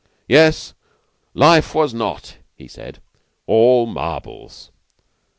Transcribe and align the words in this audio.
"Yes, 0.27 0.73
life 1.35 1.75
was 1.75 1.93
not," 1.93 2.37
he 2.55 2.67
said, 2.67 2.97
"all 3.45 3.85
marbles." 3.85 4.71